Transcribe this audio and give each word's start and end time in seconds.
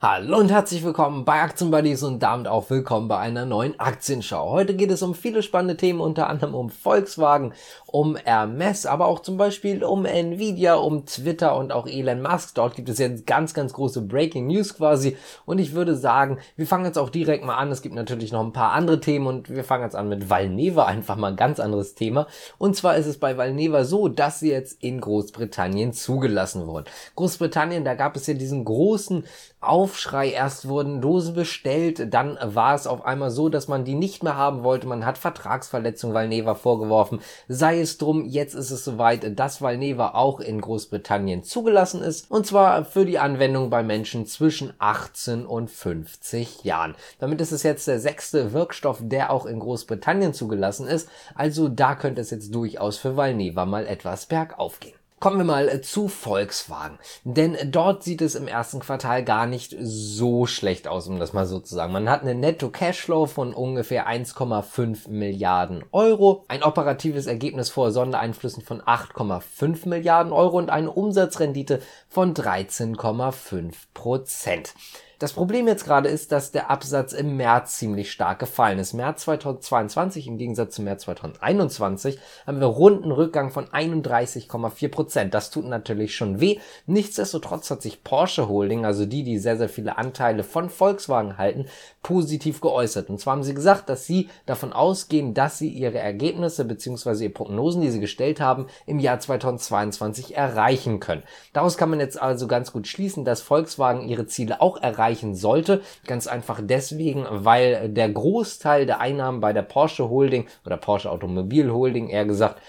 Hallo 0.00 0.38
und 0.38 0.52
herzlich 0.52 0.84
willkommen 0.84 1.24
bei 1.24 1.42
Aktienbuddies 1.42 2.04
und 2.04 2.22
damit 2.22 2.46
auch 2.46 2.70
willkommen 2.70 3.08
bei 3.08 3.18
einer 3.18 3.44
neuen 3.44 3.80
Aktienschau. 3.80 4.48
Heute 4.48 4.76
geht 4.76 4.92
es 4.92 5.02
um 5.02 5.12
viele 5.12 5.42
spannende 5.42 5.76
Themen, 5.76 6.00
unter 6.00 6.28
anderem 6.28 6.54
um 6.54 6.70
Volkswagen, 6.70 7.52
um 7.84 8.14
Hermes, 8.14 8.86
aber 8.86 9.06
auch 9.06 9.18
zum 9.18 9.36
Beispiel 9.36 9.82
um 9.82 10.04
Nvidia, 10.04 10.76
um 10.76 11.04
Twitter 11.04 11.56
und 11.56 11.72
auch 11.72 11.88
Elon 11.88 12.22
Musk. 12.22 12.54
Dort 12.54 12.76
gibt 12.76 12.88
es 12.88 12.98
jetzt 12.98 13.26
ganz, 13.26 13.54
ganz 13.54 13.72
große 13.72 14.02
Breaking 14.02 14.46
News 14.46 14.76
quasi 14.76 15.16
und 15.46 15.58
ich 15.58 15.72
würde 15.72 15.96
sagen, 15.96 16.38
wir 16.54 16.68
fangen 16.68 16.84
jetzt 16.84 16.96
auch 16.96 17.10
direkt 17.10 17.44
mal 17.44 17.56
an. 17.56 17.72
Es 17.72 17.82
gibt 17.82 17.96
natürlich 17.96 18.30
noch 18.30 18.44
ein 18.44 18.52
paar 18.52 18.74
andere 18.74 19.00
Themen 19.00 19.26
und 19.26 19.50
wir 19.50 19.64
fangen 19.64 19.82
jetzt 19.82 19.96
an 19.96 20.08
mit 20.08 20.30
Valneva, 20.30 20.84
einfach 20.84 21.16
mal 21.16 21.32
ein 21.32 21.36
ganz 21.36 21.58
anderes 21.58 21.96
Thema. 21.96 22.28
Und 22.56 22.76
zwar 22.76 22.96
ist 22.96 23.06
es 23.06 23.18
bei 23.18 23.36
Valneva 23.36 23.82
so, 23.82 24.06
dass 24.06 24.38
sie 24.38 24.52
jetzt 24.52 24.80
in 24.80 25.00
Großbritannien 25.00 25.92
zugelassen 25.92 26.68
wurden. 26.68 26.86
Großbritannien, 27.16 27.84
da 27.84 27.94
gab 27.94 28.14
es 28.14 28.28
ja 28.28 28.34
diesen 28.34 28.64
großen 28.64 29.24
Aufschrei. 29.88 30.28
Erst 30.28 30.68
wurden 30.68 31.00
Dosen 31.00 31.34
bestellt, 31.34 32.12
dann 32.12 32.36
war 32.42 32.74
es 32.74 32.86
auf 32.86 33.06
einmal 33.06 33.30
so, 33.30 33.48
dass 33.48 33.68
man 33.68 33.86
die 33.86 33.94
nicht 33.94 34.22
mehr 34.22 34.36
haben 34.36 34.62
wollte. 34.62 34.86
Man 34.86 35.06
hat 35.06 35.16
Vertragsverletzung 35.16 36.12
Valneva 36.12 36.54
vorgeworfen. 36.54 37.20
Sei 37.48 37.80
es 37.80 37.96
drum, 37.96 38.26
jetzt 38.26 38.52
ist 38.52 38.70
es 38.70 38.84
soweit, 38.84 39.38
dass 39.38 39.62
Valneva 39.62 40.10
auch 40.10 40.40
in 40.40 40.60
Großbritannien 40.60 41.42
zugelassen 41.42 42.02
ist. 42.02 42.30
Und 42.30 42.46
zwar 42.46 42.84
für 42.84 43.06
die 43.06 43.18
Anwendung 43.18 43.70
bei 43.70 43.82
Menschen 43.82 44.26
zwischen 44.26 44.74
18 44.78 45.46
und 45.46 45.70
50 45.70 46.64
Jahren. 46.64 46.94
Damit 47.18 47.40
ist 47.40 47.52
es 47.52 47.62
jetzt 47.62 47.88
der 47.88 47.98
sechste 47.98 48.52
Wirkstoff, 48.52 48.98
der 49.00 49.32
auch 49.32 49.46
in 49.46 49.58
Großbritannien 49.58 50.34
zugelassen 50.34 50.86
ist. 50.86 51.08
Also 51.34 51.70
da 51.70 51.94
könnte 51.94 52.20
es 52.20 52.28
jetzt 52.28 52.54
durchaus 52.54 52.98
für 52.98 53.16
Valneva 53.16 53.64
mal 53.64 53.86
etwas 53.86 54.26
bergauf 54.26 54.80
gehen. 54.80 54.97
Kommen 55.20 55.38
wir 55.38 55.44
mal 55.44 55.68
äh, 55.68 55.80
zu 55.80 56.06
Volkswagen. 56.06 56.98
Denn 57.24 57.56
dort 57.72 58.04
sieht 58.04 58.22
es 58.22 58.36
im 58.36 58.46
ersten 58.46 58.78
Quartal 58.78 59.24
gar 59.24 59.46
nicht 59.46 59.74
so 59.80 60.46
schlecht 60.46 60.86
aus, 60.86 61.08
um 61.08 61.18
das 61.18 61.32
mal 61.32 61.46
so 61.46 61.58
zu 61.58 61.74
sagen. 61.74 61.92
Man 61.92 62.08
hat 62.08 62.22
einen 62.22 62.38
Netto-Cashflow 62.38 63.26
von 63.26 63.52
ungefähr 63.52 64.08
1,5 64.08 65.08
Milliarden 65.08 65.84
Euro, 65.90 66.44
ein 66.46 66.62
operatives 66.62 67.26
Ergebnis 67.26 67.68
vor 67.68 67.90
Sondereinflüssen 67.90 68.62
von 68.62 68.80
8,5 68.80 69.88
Milliarden 69.88 70.32
Euro 70.32 70.56
und 70.58 70.70
eine 70.70 70.92
Umsatzrendite 70.92 71.82
von 72.08 72.32
13,5 72.34 73.72
Prozent. 73.94 74.74
Das 75.18 75.32
Problem 75.32 75.66
jetzt 75.66 75.84
gerade 75.84 76.08
ist, 76.08 76.30
dass 76.30 76.52
der 76.52 76.70
Absatz 76.70 77.12
im 77.12 77.36
März 77.36 77.76
ziemlich 77.76 78.12
stark 78.12 78.38
gefallen 78.38 78.78
ist. 78.78 78.92
März 78.92 79.22
2022 79.22 80.28
im 80.28 80.38
Gegensatz 80.38 80.76
zu 80.76 80.82
März 80.82 81.02
2021 81.02 82.20
haben 82.46 82.60
wir 82.60 82.68
runden 82.68 83.10
Rückgang 83.10 83.50
von 83.50 83.66
31,4 83.66 84.88
Prozent. 84.88 85.34
Das 85.34 85.50
tut 85.50 85.64
natürlich 85.64 86.14
schon 86.14 86.38
weh. 86.38 86.60
Nichtsdestotrotz 86.86 87.68
hat 87.68 87.82
sich 87.82 88.04
Porsche 88.04 88.48
Holding, 88.48 88.84
also 88.84 89.06
die, 89.06 89.24
die 89.24 89.40
sehr, 89.40 89.56
sehr 89.56 89.68
viele 89.68 89.98
Anteile 89.98 90.44
von 90.44 90.70
Volkswagen 90.70 91.36
halten, 91.36 91.66
positiv 92.04 92.60
geäußert. 92.60 93.10
Und 93.10 93.18
zwar 93.18 93.32
haben 93.32 93.42
sie 93.42 93.54
gesagt, 93.54 93.88
dass 93.88 94.06
sie 94.06 94.28
davon 94.46 94.72
ausgehen, 94.72 95.34
dass 95.34 95.58
sie 95.58 95.68
ihre 95.68 95.98
Ergebnisse 95.98 96.64
bzw. 96.64 97.24
ihre 97.24 97.32
Prognosen, 97.32 97.82
die 97.82 97.90
sie 97.90 97.98
gestellt 97.98 98.40
haben, 98.40 98.68
im 98.86 99.00
Jahr 99.00 99.18
2022 99.18 100.36
erreichen 100.36 101.00
können. 101.00 101.24
Daraus 101.52 101.76
kann 101.76 101.90
man 101.90 101.98
jetzt 101.98 102.22
also 102.22 102.46
ganz 102.46 102.70
gut 102.70 102.86
schließen, 102.86 103.24
dass 103.24 103.40
Volkswagen 103.40 104.08
ihre 104.08 104.26
Ziele 104.26 104.60
auch 104.60 104.80
erreichen 104.80 105.07
erreichen 105.08 105.34
sollte. 105.34 105.82
Ganz 106.06 106.26
einfach 106.26 106.60
deswegen, 106.62 107.26
weil 107.30 107.88
der 107.88 108.10
Großteil 108.10 108.86
der 108.86 109.00
Einnahmen 109.00 109.40
bei 109.40 109.52
der 109.52 109.62
Porsche 109.62 110.08
Holding 110.08 110.46
oder 110.66 110.76
Porsche 110.76 111.10
Automobil 111.10 111.70
Holding 111.72 112.08
eher 112.08 112.26
gesagt 112.26 112.60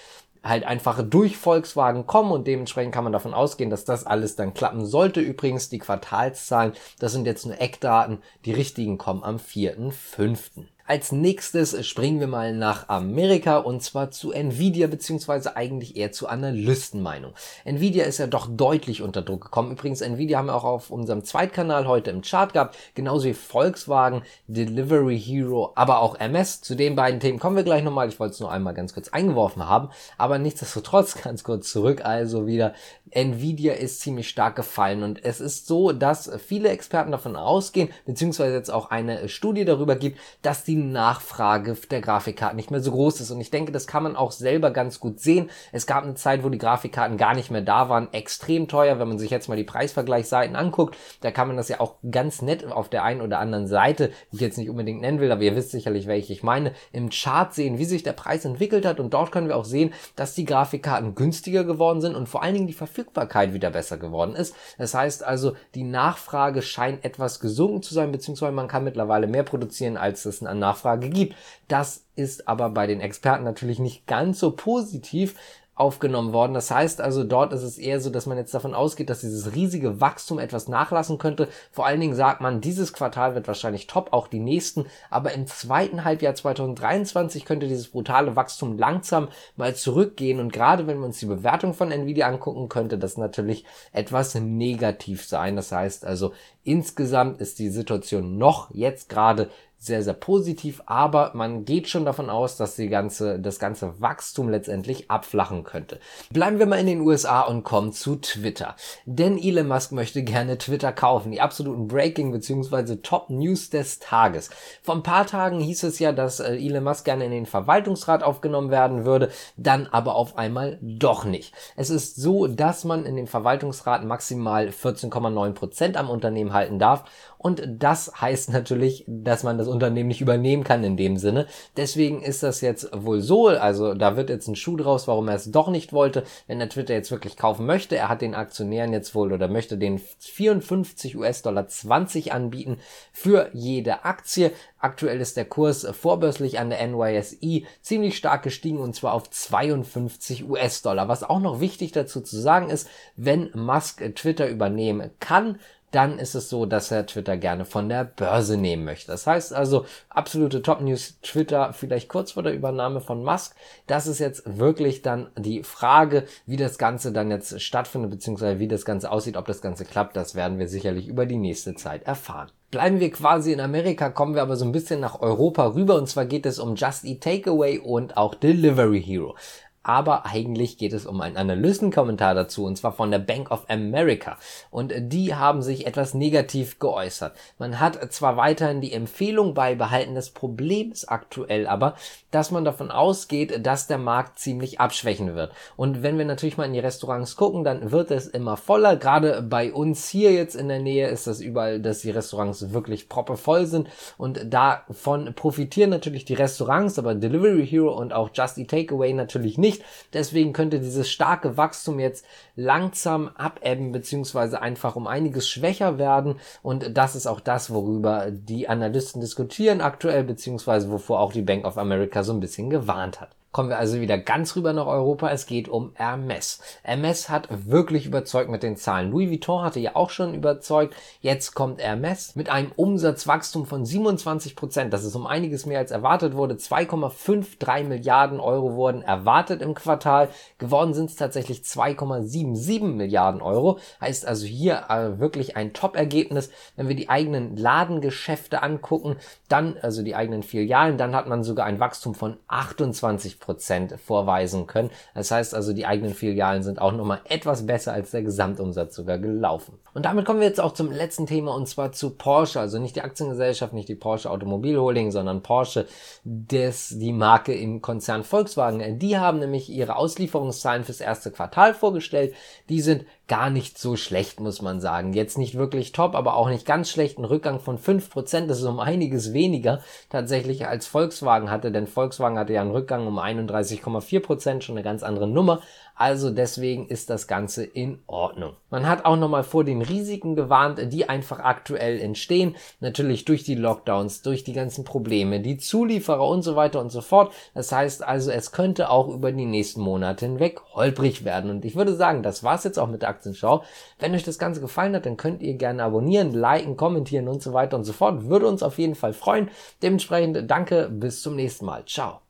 halt 0.42 0.64
einfach 0.64 1.04
durch 1.04 1.36
Volkswagen 1.36 2.08
kommen 2.08 2.32
und 2.32 2.48
dementsprechend 2.48 2.94
kann 2.94 3.04
man 3.04 3.12
davon 3.12 3.34
ausgehen, 3.34 3.70
dass 3.70 3.84
das 3.84 4.06
alles 4.06 4.38
dann 4.38 4.54
klappen 4.54 4.86
sollte. 4.86 5.20
Übrigens 5.20 5.68
die 5.68 5.80
Quartalszahlen, 5.80 6.72
das 6.98 7.12
sind 7.12 7.26
jetzt 7.26 7.46
nur 7.46 7.60
Eckdaten, 7.60 8.20
die 8.46 8.54
richtigen 8.54 8.98
kommen 8.98 9.22
am 9.22 9.36
4.5. 9.36 10.64
Als 10.90 11.12
nächstes 11.12 11.86
springen 11.86 12.20
wir 12.20 12.26
mal 12.26 12.52
nach 12.52 12.90
Amerika 12.90 13.58
und 13.58 13.84
zwar 13.84 14.10
zu 14.10 14.32
Nvidia 14.32 14.88
beziehungsweise 14.88 15.56
eigentlich 15.56 15.96
eher 15.96 16.12
zu 16.12 16.28
Analystenmeinung. 16.28 17.36
Nvidia 17.64 18.06
ist 18.06 18.18
ja 18.18 18.26
doch 18.26 18.48
deutlich 18.50 19.04
unter 19.04 19.22
Druck 19.22 19.44
gekommen. 19.44 19.74
Übrigens, 19.74 20.02
Nvidia 20.02 20.40
haben 20.40 20.48
wir 20.48 20.56
auch 20.56 20.64
auf 20.64 20.90
unserem 20.90 21.24
Zweitkanal 21.24 21.88
heute 21.88 22.10
im 22.10 22.24
Chart 22.24 22.54
gehabt, 22.54 22.76
genauso 22.96 23.26
wie 23.28 23.36
Volkswagen, 23.36 24.24
Delivery 24.48 25.20
Hero, 25.20 25.74
aber 25.76 26.02
auch 26.02 26.20
MS. 26.20 26.62
Zu 26.62 26.74
den 26.74 26.96
beiden 26.96 27.20
Themen 27.20 27.38
kommen 27.38 27.56
wir 27.56 27.62
gleich 27.62 27.84
nochmal. 27.84 28.10
Ich 28.10 28.20
wollte 28.20 28.34
es 28.34 28.40
nur 28.40 28.52
einmal 28.52 28.74
ganz 28.74 28.96
kurz 28.96 29.10
eingeworfen 29.10 29.70
haben, 29.70 29.90
aber 30.18 30.40
nichtsdestotrotz 30.40 31.22
ganz 31.24 31.44
kurz 31.44 31.72
zurück. 31.72 32.04
Also 32.04 32.48
wieder, 32.48 32.74
Nvidia 33.12 33.74
ist 33.74 34.02
ziemlich 34.02 34.28
stark 34.28 34.56
gefallen 34.56 35.04
und 35.04 35.24
es 35.24 35.40
ist 35.40 35.68
so, 35.68 35.92
dass 35.92 36.32
viele 36.44 36.70
Experten 36.70 37.12
davon 37.12 37.36
ausgehen, 37.36 37.90
beziehungsweise 38.08 38.56
jetzt 38.56 38.72
auch 38.72 38.90
eine 38.90 39.30
Studie 39.30 39.66
darüber 39.66 39.96
gibt, 39.96 40.18
dass 40.42 40.64
die 40.64 40.79
Nachfrage 40.80 41.76
der 41.92 42.02
Grafikkarten 42.02 42.56
nicht 42.56 42.72
mehr 42.72 42.82
so 42.82 42.92
groß 42.92 43.22
ist. 43.22 43.32
Und 43.32 43.42
ich 43.42 43.52
denke, 43.52 43.72
das 43.72 43.88
kann 43.88 44.04
man 44.04 44.16
auch 44.16 44.32
selber 44.32 44.72
ganz 44.72 45.00
gut 45.00 45.20
sehen. 45.20 45.50
Es 45.72 45.86
gab 45.86 46.04
eine 46.04 46.16
Zeit, 46.16 46.44
wo 46.44 46.50
die 46.50 46.58
Grafikkarten 46.58 47.18
gar 47.18 47.36
nicht 47.36 47.52
mehr 47.52 47.62
da 47.62 47.90
waren, 47.90 48.12
extrem 48.14 48.68
teuer. 48.68 49.00
Wenn 49.00 49.08
man 49.08 49.20
sich 49.20 49.32
jetzt 49.32 49.50
mal 49.50 49.56
die 49.56 49.64
Preisvergleichsseiten 49.64 50.56
anguckt, 50.56 50.98
da 51.22 51.32
kann 51.32 51.48
man 51.48 51.58
das 51.58 51.70
ja 51.70 51.80
auch 51.80 51.96
ganz 52.10 52.42
nett 52.42 52.66
auf 52.70 52.90
der 52.90 53.04
einen 53.04 53.22
oder 53.22 53.40
anderen 53.40 53.68
Seite, 53.68 54.12
die 54.32 54.36
ich 54.36 54.42
jetzt 54.42 54.58
nicht 54.58 54.70
unbedingt 54.70 55.02
nennen 55.02 55.20
will, 55.20 55.32
aber 55.32 55.42
ihr 55.42 55.56
wisst 55.56 55.72
sicherlich, 55.72 56.08
welche 56.08 56.34
ich 56.34 56.44
meine, 56.44 56.74
im 56.92 57.10
Chart 57.10 57.54
sehen, 57.54 57.78
wie 57.78 57.86
sich 57.86 58.04
der 58.04 58.14
Preis 58.14 58.46
entwickelt 58.46 58.86
hat. 58.86 59.00
Und 59.00 59.14
dort 59.14 59.32
können 59.32 59.48
wir 59.48 59.58
auch 59.58 59.66
sehen, 59.66 59.94
dass 60.16 60.34
die 60.34 60.46
Grafikkarten 60.46 61.16
günstiger 61.16 61.64
geworden 61.64 62.02
sind 62.02 62.16
und 62.16 62.28
vor 62.28 62.44
allen 62.44 62.54
Dingen 62.54 62.68
die 62.68 62.74
Verfügbarkeit 62.74 63.54
wieder 63.54 63.72
besser 63.72 63.98
geworden 63.98 64.36
ist. 64.36 64.56
Das 64.78 64.94
heißt 64.94 65.24
also, 65.24 65.54
die 65.76 65.84
Nachfrage 65.84 66.62
scheint 66.62 67.06
etwas 67.06 67.40
gesunken 67.40 67.82
zu 67.82 67.94
sein, 67.94 68.12
beziehungsweise 68.12 68.52
man 68.52 68.68
kann 68.68 68.84
mittlerweile 68.84 69.28
mehr 69.28 69.44
produzieren, 69.44 69.98
als 69.98 70.26
es 70.26 70.44
an 70.44 70.60
Nachfrage 70.70 71.10
gibt. 71.10 71.36
Das 71.68 72.06
ist 72.16 72.48
aber 72.48 72.70
bei 72.70 72.88
den 72.88 73.02
Experten 73.02 73.44
natürlich 73.44 73.80
nicht 73.80 74.08
ganz 74.08 74.40
so 74.40 74.52
positiv 74.52 75.36
aufgenommen 75.80 76.34
worden. 76.34 76.54
Das 76.54 76.72
heißt 76.72 77.00
also, 77.00 77.24
dort 77.24 77.54
ist 77.54 77.64
es 77.64 77.78
eher 77.78 78.02
so, 78.02 78.10
dass 78.10 78.26
man 78.26 78.38
jetzt 78.38 78.54
davon 78.54 78.76
ausgeht, 78.76 79.10
dass 79.10 79.22
dieses 79.22 79.56
riesige 79.56 80.02
Wachstum 80.02 80.38
etwas 80.38 80.68
nachlassen 80.68 81.18
könnte. 81.18 81.48
Vor 81.72 81.86
allen 81.86 82.02
Dingen 82.02 82.16
sagt 82.16 82.42
man, 82.42 82.60
dieses 82.60 82.92
Quartal 82.92 83.34
wird 83.34 83.48
wahrscheinlich 83.48 83.88
top, 83.88 84.12
auch 84.12 84.28
die 84.28 84.42
nächsten. 84.42 84.88
Aber 85.10 85.32
im 85.32 85.48
zweiten 85.48 86.04
Halbjahr 86.04 86.36
2023 86.36 87.46
könnte 87.46 87.70
dieses 87.70 87.88
brutale 87.88 88.36
Wachstum 88.36 88.78
langsam 88.78 89.30
mal 89.56 89.74
zurückgehen. 89.74 90.42
Und 90.42 90.52
gerade 90.52 90.86
wenn 90.86 91.00
wir 91.00 91.06
uns 91.06 91.20
die 91.20 91.28
Bewertung 91.28 91.74
von 91.74 91.92
Nvidia 91.92 92.28
angucken, 92.28 92.68
könnte 92.68 92.98
das 92.98 93.16
natürlich 93.16 93.64
etwas 93.94 94.36
negativ 94.36 95.26
sein. 95.26 95.56
Das 95.56 95.72
heißt 95.72 96.04
also, 96.04 96.34
insgesamt 96.66 97.40
ist 97.40 97.58
die 97.58 97.70
Situation 97.70 98.38
noch 98.38 98.70
jetzt 98.74 99.08
gerade 99.08 99.50
sehr, 99.82 100.04
sehr 100.04 100.14
positiv, 100.14 100.84
aber 100.88 101.32
man 101.34 101.64
geht 101.64 101.88
schon 101.88 102.04
davon 102.04 102.30
aus, 102.30 102.58
dass 102.58 102.76
die 102.76 102.90
ganze, 102.90 103.40
das 103.40 103.60
ganze 103.60 104.02
Wachstum 104.02 104.50
letztendlich 104.50 105.10
abflachen 105.10 105.64
könnte. 105.64 106.00
Bleiben 106.32 106.60
wir 106.60 106.66
mal 106.66 106.80
in 106.80 106.86
den 106.86 107.00
USA 107.00 107.42
und 107.44 107.64
kommen 107.64 107.94
zu 107.94 108.18
Twitter. 108.18 108.76
Denn 109.06 109.38
Elon 109.38 109.70
Musk 109.70 109.94
möchte 109.94 110.22
gerne 110.24 110.58
Twitter 110.58 110.92
kaufen. 110.92 111.32
Die 111.32 111.40
absoluten 111.40 111.88
Breaking 111.88 112.34
bzw. 112.34 112.98
Top 112.98 113.30
News 113.30 113.70
des 113.70 114.00
Tages. 114.00 114.50
Vor 114.84 114.96
ein 114.96 115.04
paar 115.04 115.26
Tagen 115.26 115.62
hieß 115.62 115.84
es 115.84 115.98
ja, 116.00 116.12
dass 116.12 116.42
äh, 116.42 116.58
Elon 116.58 116.84
Musk 116.84 117.06
gerne 117.06 117.24
in 117.24 117.32
den 117.32 117.46
Verwaltungsrat 117.46 118.22
aufgenommen 118.22 118.72
werden 118.72 119.06
würde, 119.06 119.32
dann 119.56 119.88
aber 119.88 120.16
auf 120.16 120.38
einmal 120.38 120.78
doch 120.82 121.24
nicht. 121.24 121.54
Es 121.78 121.90
ist 121.90 122.18
so, 122.18 122.48
dass 122.48 122.84
man 122.84 123.06
in 123.06 123.16
den 123.16 123.28
Verwaltungsrat 123.28 124.04
maximal 124.04 124.68
14,9 124.68 125.54
Prozent 125.54 125.96
am 125.96 126.10
Unternehmen 126.10 126.52
halten 126.52 126.80
darf 126.80 127.06
und 127.42 127.64
das 127.66 128.12
heißt 128.20 128.52
natürlich, 128.52 129.06
dass 129.08 129.44
man 129.44 129.58
das 129.58 129.70
Unternehmen 129.70 130.10
nicht 130.10 130.20
übernehmen 130.20 130.66
kann 130.66 130.84
in 130.84 130.98
dem 130.98 131.16
Sinne. 131.16 131.48
Deswegen 131.78 132.22
ist 132.22 132.44
das 132.44 132.60
jetzt 132.60 132.90
wohl 132.94 133.22
so, 133.22 133.48
also 133.48 133.94
da 133.94 134.18
wird 134.18 134.30
jetzt 134.30 134.50
ein 134.50 134.58
Schuh 134.58 134.76
draus, 134.76 135.08
warum 135.08 135.30
er 135.30 135.36
es 135.36 135.50
doch 135.50 135.70
nicht 135.70 135.94
wollte, 135.94 136.24
wenn 136.48 136.60
er 136.60 136.68
Twitter 136.68 136.94
jetzt 136.94 137.12
wirklich 137.12 137.38
kaufen 137.38 137.66
möchte. 137.66 137.96
Er 137.96 138.10
hat 138.10 138.22
den 138.22 138.36
Aktionären 138.36 138.92
jetzt 138.92 139.16
wohl 139.16 139.32
oder 139.32 139.48
möchte 139.48 139.78
den 139.78 140.02
54 140.20 141.16
US-Dollar 141.16 141.70
20 141.70 142.34
anbieten 142.34 142.80
für 143.14 143.50
jede 143.54 144.04
Aktie. 144.04 144.52
Aktuell 144.78 145.22
ist 145.22 145.38
der 145.38 145.46
Kurs 145.46 145.88
vorbörslich 145.94 146.60
an 146.60 146.70
der 146.70 146.86
NYSE 146.86 147.64
ziemlich 147.82 148.18
stark 148.18 148.44
gestiegen 148.44 148.80
und 148.80 148.98
zwar 148.98 149.14
auf 149.14 149.30
52 149.30 150.50
US-Dollar. 150.50 151.08
Was 151.08 151.24
auch 151.24 151.40
noch 151.40 151.62
wichtig 151.62 151.94
dazu 151.94 152.20
zu 152.20 152.38
sagen 152.38 152.70
ist, 152.70 152.90
wenn 153.16 153.50
Musk 153.54 154.04
Twitter 154.16 154.50
übernehmen 154.50 155.12
kann, 155.22 155.58
dann 155.92 156.20
ist 156.20 156.36
es 156.36 156.50
so, 156.50 156.66
dass 156.66 156.92
er 156.92 157.06
Twitter 157.06 157.38
gerne 157.38 157.66
von 157.66 157.90
der 157.90 158.04
Börse 158.04 158.58
nehmen 158.58 158.84
möchte. 158.84 159.12
Das 159.12 159.26
heißt 159.28 159.54
also, 159.54 159.86
absolute 160.10 160.62
Top 160.62 160.82
News 160.82 161.20
Twitter 161.22 161.74
vielleicht 161.74 162.10
kurz 162.10 162.34
vor 162.34 162.44
der 162.44 162.54
Übernahme 162.54 163.02
von 163.02 163.24
Musk. 163.24 163.56
Das 163.88 164.08
ist 164.08 164.20
jetzt 164.20 164.44
wirklich 164.46 165.02
dann 165.02 165.30
die 165.38 165.64
Frage, 165.64 166.26
wie 166.46 166.58
das 166.58 166.78
Ganze 166.78 167.12
dann 167.12 167.32
jetzt 167.32 167.62
stattfindet, 167.62 168.12
beziehungsweise 168.12 168.60
wie 168.60 168.68
das 168.68 168.86
Ganze 168.86 169.12
aussieht, 169.12 169.38
ob 169.38 169.46
das 169.46 169.62
Ganze 169.62 169.86
klappt. 169.86 170.16
Das 170.16 170.36
werden 170.36 170.60
wir 170.60 170.68
sicherlich 170.68 171.08
über 171.08 171.26
die 171.26 171.38
nächste 171.38 171.76
Zeit 171.76 172.04
erfahren. 172.04 172.52
Bleiben 172.72 173.00
wir 173.00 173.10
quasi 173.10 173.52
in 173.52 173.62
Amerika, 173.62 174.12
kommen 174.12 174.36
wir 174.36 174.44
aber 174.44 174.56
so 174.56 174.64
ein 174.64 174.72
bisschen 174.72 175.00
nach 175.00 175.22
Europa 175.22 175.74
rüber 175.74 175.96
und 175.96 176.08
zwar 176.08 176.26
geht 176.26 176.46
es 176.46 176.60
um 176.60 176.76
Just 176.76 177.04
Eat 177.04 177.22
Takeaway 177.22 177.80
und 177.80 178.16
auch 178.16 178.36
Delivery 178.36 179.02
Hero. 179.02 179.36
Aber 179.84 180.26
eigentlich 180.26 180.78
geht 180.78 180.94
es 180.94 181.06
um 181.06 181.22
einen 181.22 181.38
Analystenkommentar 181.38 182.36
dazu, 182.36 182.66
und 182.66 182.78
zwar 182.78 182.92
von 182.92 183.12
der 183.12 183.20
Bank 183.20 183.52
of 183.52 183.66
America. 183.70 184.38
Und 184.72 184.94
die 184.98 185.36
haben 185.36 185.62
sich 185.62 185.88
etwas 185.88 186.14
negativ 186.14 186.80
geäußert. 186.80 187.36
Man 187.58 187.80
hat 187.80 188.12
zwar 188.14 188.38
weiterhin 188.38 188.82
die 188.82 188.94
Empfehlung 188.94 189.54
beibehalten, 189.54 190.16
das 190.16 190.32
Problem 190.32 190.92
ist 190.92 191.10
aktuell 191.10 191.68
aber, 191.68 191.96
dass 192.32 192.52
man 192.52 192.66
davon 192.66 192.92
ausgeht, 192.92 193.66
dass 193.66 193.88
der 193.88 193.98
Markt 193.98 194.40
ziemlich 194.40 194.80
abschwächen 194.80 195.36
wird. 195.36 195.52
Und 195.78 196.04
wenn 196.04 196.18
wir 196.18 196.26
natürlich 196.26 196.58
mal 196.58 196.66
in 196.66 196.74
die 196.74 196.80
Restaurants 196.80 197.36
gucken, 197.36 197.64
dann 197.64 197.92
wird 197.92 198.12
es 198.12 198.28
immer 198.28 198.58
voller. 198.58 198.96
Gerade 198.98 199.42
bei 199.42 199.74
uns 199.74 200.10
hier 200.10 200.34
jetzt 200.34 200.56
in 200.56 200.68
der 200.68 200.80
Nähe 200.80 201.08
ist 201.08 201.28
das 201.28 201.40
überall, 201.40 201.80
dass 201.80 202.02
die 202.02 202.12
Restaurants 202.12 202.74
wirklich 202.74 203.10
proppevoll 203.10 203.66
sind. 203.66 203.88
Und 204.18 204.54
davon 204.54 205.34
profitieren 205.36 205.90
natürlich 205.90 206.26
die 206.26 206.34
Restaurants, 206.34 207.00
aber 207.00 207.16
Delivery 207.16 207.66
Hero 207.66 207.98
und 207.98 208.14
auch 208.14 208.30
Just 208.34 208.58
Eat 208.58 208.70
Takeaway 208.70 209.14
natürlich 209.14 209.58
nicht. 209.58 209.69
Deswegen 210.14 210.54
könnte 210.54 210.80
dieses 210.80 211.10
starke 211.10 211.58
Wachstum 211.58 212.00
jetzt 212.00 212.26
langsam 212.56 213.30
abebben, 213.36 213.92
beziehungsweise 213.92 214.62
einfach 214.62 214.96
um 214.96 215.08
einiges 215.08 215.50
schwächer 215.50 215.98
werden. 215.98 216.36
Und 216.62 216.98
das 216.98 217.16
ist 217.16 217.28
auch 217.28 217.40
das, 217.40 217.72
worüber 217.72 218.32
die 218.32 218.68
Analysten 218.68 219.22
diskutieren 219.22 219.82
aktuell, 219.82 220.24
beziehungsweise 220.24 220.92
wovor 220.92 221.20
auch 221.20 221.34
die 221.34 221.42
Bank 221.42 221.66
of 221.66 221.78
America 221.78 222.24
so 222.24 222.34
ein 222.34 222.40
bisschen 222.40 222.70
gewarnt 222.70 223.22
hat. 223.22 223.30
Kommen 223.52 223.70
wir 223.70 223.80
also 223.80 224.00
wieder 224.00 224.20
ganz 224.20 224.56
rüber 224.56 224.74
nach 224.74 224.86
Europa. 224.86 225.32
Es 225.32 225.48
geht 225.48 225.70
um 225.70 225.92
Hermes. 225.96 226.62
Hermes 226.84 227.30
hat 227.30 227.48
wirklich 227.50 228.06
überzeugt 228.06 228.52
mit 228.52 228.62
den 228.62 228.78
Zahlen. 228.78 229.10
Louis 229.10 229.32
Vuitton 229.32 229.64
hatte 229.64 229.80
ja 229.80 229.96
auch 229.96 230.12
schon 230.12 230.36
überzeugt. 230.36 230.94
Jetzt 231.22 231.56
kommt 231.56 231.82
Hermes 231.82 232.36
mit 232.36 232.50
einem 232.50 232.72
Umsatzwachstum 232.76 233.66
von 233.66 233.88
27 233.88 234.56
Prozent. 234.56 234.94
Das 234.94 235.04
ist 235.04 235.16
um 235.16 235.26
einiges 235.26 235.66
mehr 235.66 235.80
als 235.80 235.90
erwartet 235.90 236.36
wurde. 236.36 236.56
2,53 236.56 237.86
Milliarden 237.86 238.40
Euro 238.40 238.76
wurden 238.76 239.02
erwartet 239.02 239.64
im 239.64 239.74
Quartal. 239.74 240.30
Geworden 240.60 240.94
sind 240.94 241.10
es 241.10 241.16
tatsächlich 241.16 241.62
2,77 241.62 242.84
Milliarden 242.84 243.42
Euro. 243.42 243.80
Heißt 244.00 244.28
also 244.28 244.46
hier 244.46 244.92
äh, 244.92 245.20
wirklich 245.20 245.58
ein 245.58 245.74
Top-Ergebnis. 245.74 246.52
Wenn 246.76 246.88
wir 246.88 246.96
die 246.96 247.10
eigenen 247.10 247.58
Ladengeschäfte 247.58 248.62
angucken, 248.62 249.16
dann, 249.48 249.76
also 249.82 250.04
die 250.04 250.14
eigenen 250.14 250.44
Filialen, 250.44 251.00
dann 251.00 251.16
hat 251.16 251.28
man 251.28 251.44
sogar 251.44 251.66
ein 251.66 251.80
Wachstum 251.80 252.14
von 252.14 252.38
28 252.48 253.39
Prozent 253.40 253.96
vorweisen 254.00 254.68
können. 254.68 254.90
Das 255.16 255.32
heißt 255.32 255.56
also, 255.56 255.74
die 255.74 255.86
eigenen 255.86 256.14
Filialen 256.14 256.64
sind 256.64 256.82
auch 256.82 256.92
nochmal 256.92 257.22
etwas 257.26 257.66
besser 257.66 257.94
als 257.94 258.12
der 258.12 258.24
Gesamtumsatz 258.24 258.96
sogar 258.96 259.18
gelaufen. 259.18 259.80
Und 259.94 260.06
damit 260.06 260.26
kommen 260.26 260.40
wir 260.40 260.48
jetzt 260.48 260.62
auch 260.62 260.74
zum 260.74 260.92
letzten 260.92 261.26
Thema 261.26 261.56
und 261.56 261.68
zwar 261.68 261.92
zu 261.92 262.12
Porsche. 262.12 262.60
Also 262.60 262.80
nicht 262.80 262.96
die 262.96 263.02
Aktiengesellschaft, 263.02 263.74
nicht 263.74 263.90
die 263.90 263.96
Porsche 263.96 264.30
Automobilholding, 264.30 265.12
sondern 265.12 265.44
Porsche, 265.44 265.88
das 266.24 266.90
die 266.90 267.14
Marke 267.14 267.54
im 267.54 267.82
Konzern 267.82 268.24
Volkswagen. 268.24 269.00
Die 269.00 269.18
haben 269.18 269.40
nämlich 269.40 269.70
ihre 269.70 269.96
Auslieferungszahlen 269.96 270.84
fürs 270.84 271.02
erste 271.02 271.32
Quartal 271.32 271.74
vorgestellt. 271.74 272.34
Die 272.70 272.82
sind 272.82 273.06
gar 273.30 273.50
nicht 273.50 273.78
so 273.78 273.96
schlecht, 273.96 274.42
muss 274.42 274.62
man 274.62 274.82
sagen. 274.82 275.14
Jetzt 275.14 275.38
nicht 275.38 275.56
wirklich 275.56 275.94
top, 275.94 276.16
aber 276.16 276.36
auch 276.36 276.50
nicht 276.50 276.66
ganz 276.66 276.90
schlecht. 276.90 277.18
Ein 277.18 277.26
Rückgang 277.26 277.62
von 277.62 277.78
5%, 277.78 278.48
das 278.48 278.58
ist 278.58 278.66
um 278.66 278.80
einiges 278.80 279.32
weniger 279.32 279.82
tatsächlich 280.10 280.68
als 280.68 280.88
Volkswagen 280.88 281.50
hatte, 281.50 281.72
denn 281.72 281.88
Volkswagen 281.88 282.38
hatte 282.38 282.54
ja 282.54 282.62
einen 282.62 282.72
Rückgang 282.72 283.08
um 283.08 283.20
31,4%, 283.20 284.62
schon 284.62 284.76
eine 284.76 284.84
ganz 284.84 285.04
andere 285.04 285.28
Nummer. 285.28 285.62
Also 286.00 286.30
deswegen 286.30 286.88
ist 286.88 287.10
das 287.10 287.28
Ganze 287.28 287.66
in 287.66 288.00
Ordnung. 288.08 288.54
Man 288.70 288.88
hat 288.88 289.04
auch 289.04 289.18
nochmal 289.18 289.44
vor 289.44 289.66
den 289.66 289.82
Risiken 289.82 290.38
gewarnt, 290.38 290.80
die 290.94 291.10
einfach 291.10 291.40
aktuell 291.40 292.00
entstehen. 292.00 292.56
Natürlich 292.80 293.26
durch 293.26 293.44
die 293.44 293.56
Lockdowns, 293.56 294.22
durch 294.22 294.46
die 294.46 294.54
ganzen 294.54 294.86
Probleme, 294.86 295.42
die 295.42 295.58
Zulieferer 295.58 296.26
und 296.26 296.42
so 296.42 296.56
weiter 296.56 296.80
und 296.80 296.90
so 296.90 297.02
fort. 297.02 297.34
Das 297.54 297.74
heißt 297.74 298.02
also, 298.08 298.32
es 298.32 298.54
könnte 298.54 298.92
auch 298.92 299.10
über 299.10 299.34
die 299.34 299.46
nächsten 299.46 299.82
Monate 299.82 300.26
hinweg 300.26 300.62
holprig 300.74 301.26
werden. 301.26 301.52
Und 301.52 301.66
ich 301.66 301.76
würde 301.76 301.94
sagen, 301.94 302.24
das 302.24 302.46
war's 302.46 302.64
jetzt 302.64 302.80
auch 302.80 302.88
mit 302.88 303.02
der 303.02 303.10
Aktienschau. 303.10 303.66
Wenn 304.00 304.16
euch 304.16 304.24
das 304.24 304.40
Ganze 304.40 304.62
gefallen 304.62 304.96
hat, 304.96 305.06
dann 305.06 305.18
könnt 305.18 305.44
ihr 305.44 305.56
gerne 305.56 305.84
abonnieren, 305.84 306.32
liken, 306.32 306.78
kommentieren 306.78 307.28
und 307.28 307.44
so 307.44 307.52
weiter 307.52 307.76
und 307.76 307.84
so 307.84 307.92
fort. 307.92 308.30
Würde 308.30 308.48
uns 308.48 308.64
auf 308.64 308.78
jeden 308.78 308.96
Fall 308.96 309.12
freuen. 309.12 309.50
Dementsprechend 309.84 310.50
danke, 310.50 310.88
bis 310.90 311.22
zum 311.22 311.36
nächsten 311.36 311.66
Mal. 311.66 311.84
Ciao. 311.84 312.22